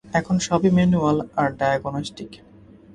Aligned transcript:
এখন 0.13 0.35
সবই 0.47 0.71
ম্যানুয়াল 0.77 1.17
আর 1.35 1.47
ডায়াগনস্টিক। 1.59 2.31